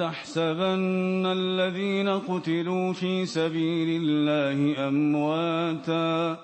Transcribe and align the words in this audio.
تحسبن 0.00 1.26
الذين 1.26 2.08
قتلوا 2.08 2.92
في 2.92 3.26
سبيل 3.26 4.02
الله 4.02 4.88
أمواتا 4.88 6.38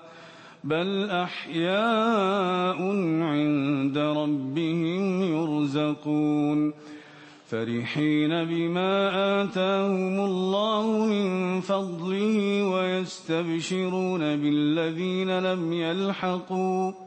بل 0.63 1.09
أحياء 1.09 2.81
عند 3.21 3.97
ربهم 3.97 5.21
يرزقون 5.21 6.73
فرحين 7.47 8.29
بما 8.29 8.93
آتاهم 9.43 10.25
الله 10.25 11.05
من 11.05 11.61
فضله 11.61 12.63
ويستبشرون 12.63 14.19
بالذين 14.19 15.39
لم 15.39 15.73
يلحقوا 15.73 17.06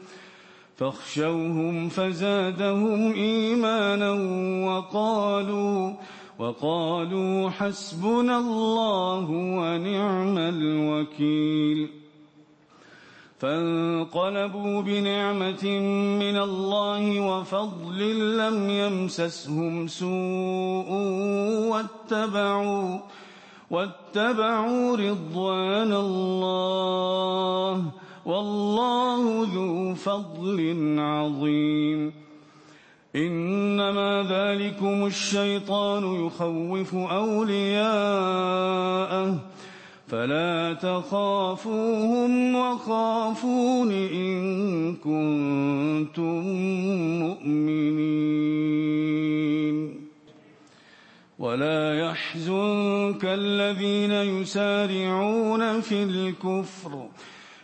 فاخشوهم 0.81 1.89
فزادهم 1.89 3.13
إيمانا 3.13 4.11
وقالوا 4.67 5.93
وقالوا 6.39 7.49
حسبنا 7.49 8.37
الله 8.37 9.25
ونعم 9.29 10.37
الوكيل. 10.37 11.89
فانقلبوا 13.39 14.81
بنعمة 14.81 15.65
من 16.19 16.37
الله 16.37 17.19
وفضل 17.19 18.37
لم 18.37 18.69
يمسسهم 18.69 19.87
سوء 19.87 20.89
واتبعوا 21.71 22.99
واتبعوا 23.71 24.97
رضوان 24.97 25.93
الله 25.93 27.85
والله 28.25 29.47
ذو 29.53 29.95
فضل 29.95 30.95
عظيم. 30.99 32.13
إنما 33.15 34.27
ذلكم 34.29 35.05
الشيطان 35.05 36.25
يخوف 36.25 36.95
أولياءه. 36.95 37.91
فلا 40.07 40.73
تخافوهم 40.73 42.55
وخافون 42.55 43.91
إن 43.91 44.95
كنتم 44.95 46.41
مؤمنين. 47.19 48.11
ولا 51.39 51.99
يحزنك 51.99 53.25
الذين 53.25 54.11
يسارعون 54.11 55.81
في 55.81 56.03
الكفر. 56.03 57.07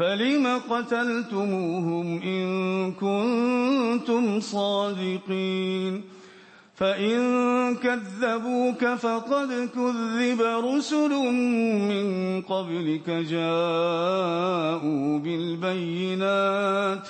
فلم 0.00 0.60
قتلتموهم 0.70 2.22
إن 2.22 2.92
كنتم 2.92 4.40
صادقين؟ 4.40 6.02
فإن 6.74 7.76
كذبوك 7.76 8.84
فقد 8.84 9.68
كذب 9.74 10.40
رسل 10.40 11.10
من 11.90 12.42
قبلك 12.42 13.10
جاءوا 13.10 15.18
بالبينات 15.18 17.08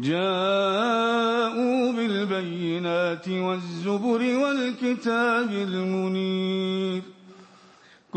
جاءوا 0.00 1.92
بالبينات 1.92 3.28
والزبر 3.28 4.38
والكتاب 4.38 5.50
المنير. 5.50 7.02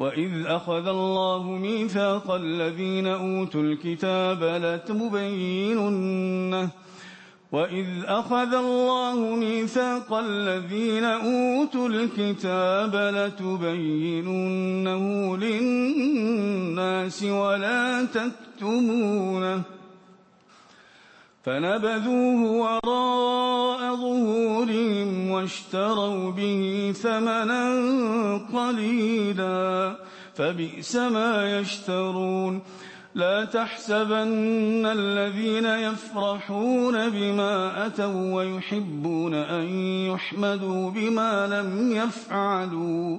وإذ 0.00 0.46
أخذ 0.46 0.88
الله 0.88 1.42
ميثاق 1.42 2.30
الذين 2.30 3.06
أوتوا 3.06 3.62
الكتاب 3.62 4.42
لتبيننه 4.64 6.30
وإذ 7.52 7.86
أخذ 8.04 8.54
الله 8.54 9.36
ميثاق 9.36 10.12
الذين 10.12 11.04
أوتوا 11.04 11.88
الكتاب 11.88 12.96
لتبيننه 13.16 14.56
للناس 15.36 17.22
ولا 17.22 18.04
تكتمونه 18.04 19.62
فنبذوه 21.44 22.40
وراء 22.50 23.96
ظهورهم 23.96 25.30
واشتروا 25.30 26.30
به 26.30 26.92
ثمنا 27.02 27.64
قليلا 28.52 29.96
فبئس 30.34 30.96
ما 30.96 31.58
يشترون. 31.58 32.62
لا 33.14 33.44
تحسبن 33.44 34.86
الذين 34.86 35.66
يفرحون 35.66 37.10
بما 37.10 37.86
أتوا 37.86 38.34
ويحبون 38.34 39.34
أن 39.34 39.66
يحمدوا 40.06 40.90
بما 40.90 41.46
لم 41.46 41.92
يفعلوا. 41.96 43.18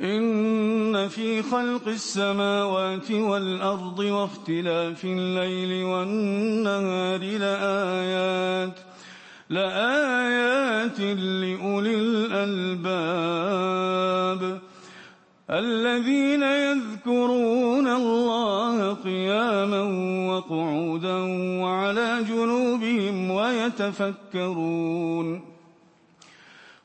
إن 0.00 1.08
في 1.08 1.42
خلق 1.42 1.88
السماوات 1.88 3.10
والأرض 3.10 3.98
واختلاف 3.98 5.04
الليل 5.04 5.84
والنهار 5.84 7.20
لآيات 7.20 8.78
لآيات 9.50 11.00
لأولي 11.00 11.94
الألباب. 11.94 13.46
الذين 15.50 16.42
يذكرون 16.42 17.88
الله 17.88 18.92
قياما 18.92 19.82
وقعودا 20.30 21.16
وعلى 21.62 22.24
جنوبهم 22.28 23.30
ويتفكرون. 23.30 24.76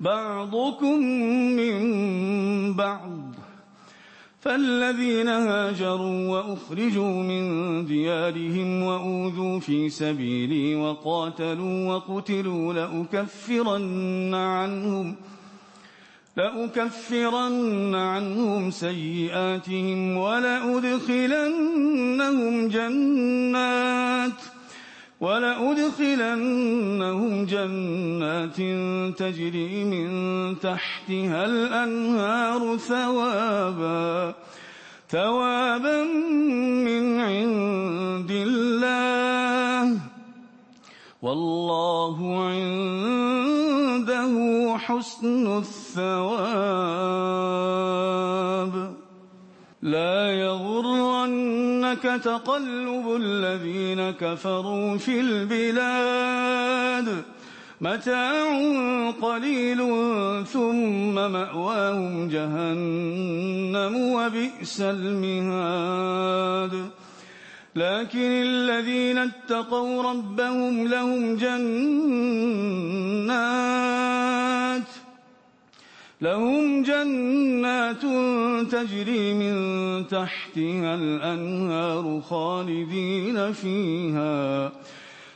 بعضكم 0.00 0.98
من 1.56 1.76
بعض 2.74 3.34
فالذين 4.40 5.28
هاجروا 5.28 6.28
وأخرجوا 6.28 7.22
من 7.22 7.44
ديارهم 7.86 8.82
وأوذوا 8.82 9.60
في 9.60 9.88
سبيلي 9.88 10.74
وقاتلوا 10.74 11.94
وقتلوا 11.94 12.72
لأكفرن 12.72 14.34
عنهم 14.34 15.14
ۖ 15.14 15.36
لأكفرن 16.36 17.94
عنهم 17.94 18.70
سيئاتهم 18.70 20.16
ولأدخلنهم 20.16 21.28
جنات 22.68 24.40
ولأدخلنهم 25.20 26.52
جنات 27.46 28.56
تجري 29.16 29.84
من 29.84 30.08
تحتها 30.60 31.44
الأنهار 31.44 32.76
ثوابا 32.76 34.34
ثوابا 35.08 36.04
من 36.84 37.20
عند 37.20 38.30
الله. 38.30 39.98
والله 41.22 42.16
عنده 42.44 44.32
حسن 44.78 45.58
الثواب. 45.58 46.26
لا 49.82 50.30
يغرنك 51.86 52.22
تقلب 52.22 53.16
الذين 53.20 54.10
كفروا 54.10 54.98
في 54.98 55.20
البلاد. 55.20 57.08
متاع 57.80 59.10
قليل 59.10 59.78
ثم 60.46 61.14
مأواهم 61.14 62.28
جهنم 62.28 63.96
وبئس 63.96 64.80
المهاد. 64.80 66.72
لكن 67.76 68.42
الذين 68.42 69.18
اتقوا 69.18 70.02
ربهم 70.02 70.88
لهم 70.88 71.36
جنات 71.36 71.66
لهم 76.20 76.82
جنات 76.82 78.02
تجري 78.72 79.34
من 79.34 79.56
تحتها 80.06 80.94
الأنهار 80.94 82.20
خالدين 82.20 83.52
فيها 83.52 84.72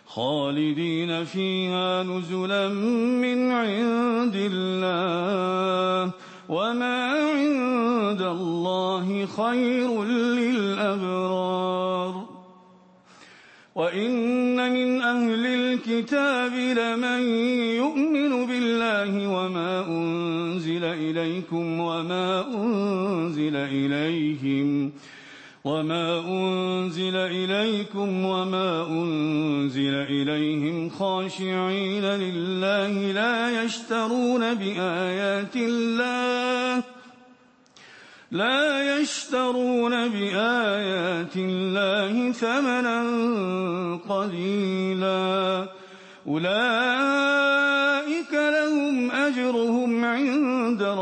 خالدين 0.06 1.24
فيها 1.24 2.02
نزلا 2.02 2.68
من 2.68 3.50
عند 3.50 4.34
الله. 4.34 6.12
وما 6.48 7.12
عند 7.12 8.22
الله 8.22 9.26
خير 9.26 10.04
للأبرار. 10.34 11.60
وإن 13.74 14.72
من 14.72 15.02
أهل 15.02 15.46
الكتاب 15.46 16.52
لمن 16.52 17.22
يؤمن 17.80 18.46
بالله 18.46 19.28
وما 19.28 19.80
إليكم 20.92 21.80
وما 21.80 22.46
أنزل 22.54 23.56
إليهم 23.56 24.92
وما 25.64 26.20
أنزل 26.20 27.16
إليكم 27.16 28.24
وما 28.24 28.86
أنزل 28.88 29.94
إليهم 29.94 30.90
خاشعين 30.90 32.04
لله 32.04 33.12
لا 33.12 33.64
يشترون 33.64 34.54
بآيات 34.54 35.56
الله 35.56 36.82
لا 38.30 38.98
يشترون 38.98 40.08
بآيات 40.08 41.36
الله 41.36 42.32
ثمنا 42.32 43.00
قليلا. 44.08 45.68
أولئك 46.26 47.49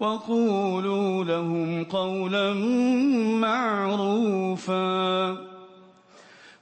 وقولوا 0.00 1.24
لهم 1.24 1.84
قولا 1.84 2.54
معروفا. 3.40 5.36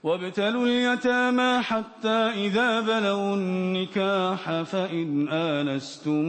وابتلوا 0.03 0.67
اليتامى 0.67 1.63
حتى 1.63 2.09
إذا 2.09 2.81
بلغوا 2.81 3.37
النكاح 3.37 4.63
فإن 4.63 5.29
آنستم 5.29 6.25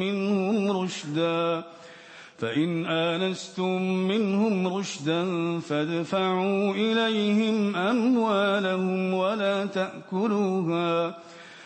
منهم 0.00 0.82
رشدا. 0.82 1.62
فإن 2.38 2.86
آنستم 2.86 3.82
منهم 3.82 4.76
رشدا 4.76 5.24
فادفعوا 5.60 6.74
إليهم 6.74 7.76
أموالهم 7.76 9.14
ولا 9.14 9.66
تأكلوها. 9.66 11.14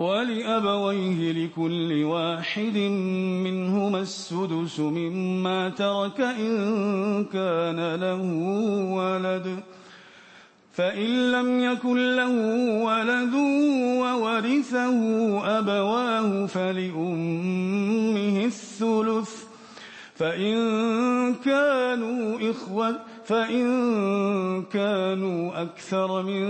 ولأبويه 0.00 1.32
لكل 1.32 2.04
واحد 2.04 2.76
منهما 3.44 4.00
السدس 4.00 4.80
مما 4.80 5.68
ترك 5.68 6.20
إن 6.20 7.24
كان 7.24 7.94
له 7.94 8.22
ولد. 8.92 9.60
فإن 10.72 11.32
لم 11.32 11.60
يكن 11.60 12.16
له 12.16 12.34
ولد 12.84 13.34
وورثه 14.00 14.98
أبواه 15.58 16.46
فلأمه 16.46 18.44
الثلث. 18.44 19.44
فإن 20.14 21.34
كانوا 21.34 22.50
إخوة 22.50 22.96
فإن 23.24 24.62
كانوا 24.62 25.62
أكثر 25.62 26.22
من 26.22 26.44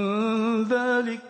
ذلك. 0.65 1.30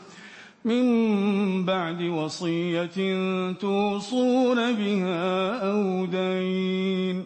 من 0.65 1.65
بعد 1.65 2.01
وصية 2.01 2.97
توصون 3.53 4.71
بها 4.71 5.57
أو 5.71 6.05
دين. 6.05 7.25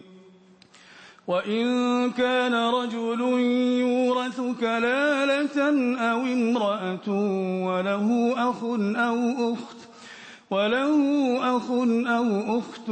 وإن 1.26 1.66
كان 2.10 2.54
رجل 2.54 3.20
يورث 3.80 4.40
كلالة 4.60 5.58
أو 5.98 6.20
امرأة 6.20 7.08
وله 7.66 8.34
أخ 8.50 8.64
أو 8.96 9.52
أخت 9.52 9.76
وله 10.50 10.96
أخ 11.56 11.70
أو 12.06 12.58
أخت 12.58 12.88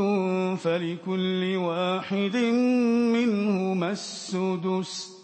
فلكل 0.60 1.56
واحد 1.56 2.36
منهما 3.14 3.90
السدس. 3.90 5.23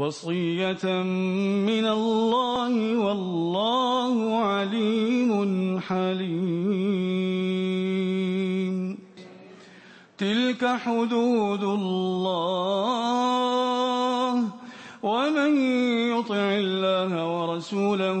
وصية 0.00 0.84
من 1.68 1.86
الله 1.86 2.74
والله 2.98 4.36
عليم 4.36 5.30
حليم. 5.80 6.40
تلك 10.18 10.62
حدود 10.66 11.62
الله 11.62 12.80
ومن 15.02 15.52
يطع 16.16 16.46
الله 16.64 17.10
ورسوله 17.36 18.20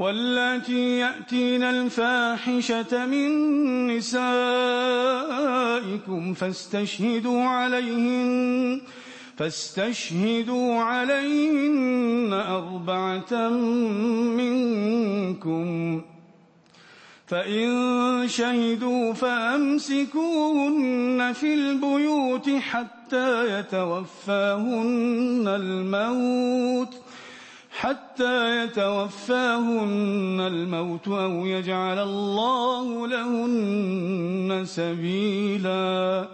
واللاتي 0.00 0.98
يأتين 0.98 1.62
الفاحشة 1.62 3.06
من 3.06 3.30
نسائكم 3.86 4.24
فاستشهدوا 6.34 7.42
عليهن 7.44 8.80
فاستشهدوا 9.36 10.74
عليهن 10.74 12.32
أربعة 12.32 13.48
منكم. 14.40 16.02
فإن 17.26 18.28
شهدوا 18.28 19.12
فأمسكوهن 19.12 20.52
في 21.32 21.54
البيوت 21.54 22.50
حتى 22.50 23.58
يتوفاهن 23.58 25.44
الموت. 25.48 26.99
حتى 27.80 28.64
يتوفاهن 28.64 30.40
الموت 30.40 31.08
أو 31.08 31.46
يجعل 31.46 31.98
الله 31.98 33.06
لهن 33.06 34.62
سبيلا. 34.64 36.28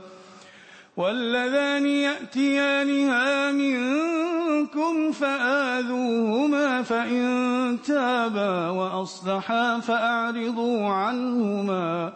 واللذان 0.97 1.87
يأتيانها 1.87 3.53
منكم 3.53 5.13
فآذوهما 5.13 6.83
فإن 6.83 7.79
تابا 7.87 8.71
وأصلحا 8.71 9.81
فأعرضوا 9.81 10.89
عنهما. 10.89 12.13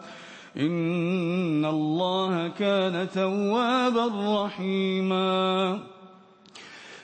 إن 0.57 1.65
الله 1.65 2.47
كان 2.47 3.07
توابا 3.15 4.45
رحيما. 4.45 5.79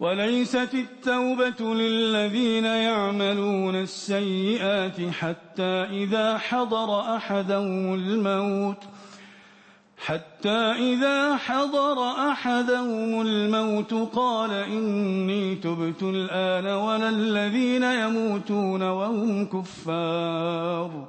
وليست 0.00 0.74
التوبة 0.74 1.74
للذين 1.74 2.64
يعملون 2.64 3.74
السيئات 3.76 5.00
حتى 5.10 5.86
إذا 5.90 6.38
حضر 6.38 7.16
أحدهم 7.16 7.94
الموت 7.94 8.82
حتى 9.98 10.58
إذا 10.78 11.36
حضر 11.36 12.10
أحدهم 12.30 13.20
الموت 13.20 13.94
قال 13.94 14.50
إني 14.50 15.54
تبت 15.54 16.02
الآن 16.02 16.66
ولا 16.66 17.08
الذين 17.08 17.82
يموتون 17.82 18.82
وهم 18.82 19.46
كفار 19.46 21.08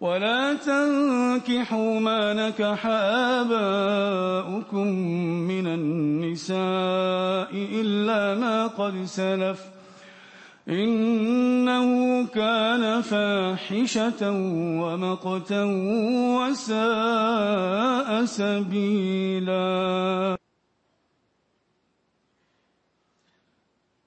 ولا 0.00 0.54
تنكحوا 0.54 2.00
ما 2.00 2.32
نكح 2.32 2.86
آباؤكم 3.40 4.86
من 5.48 5.66
النساء 5.66 7.50
إلا 7.80 8.34
ما 8.34 8.66
قد 8.66 9.04
سلف 9.04 9.60
إنه 10.68 11.88
كان 12.26 13.02
فاحشة 13.02 14.30
ومقتا 14.82 15.64
وساء 16.38 18.24
سبيلا. 18.24 19.66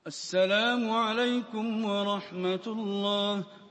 السلام 0.07 0.89
عليكم 0.89 1.85
ورحمة 1.85 2.65
الله. 2.67 3.43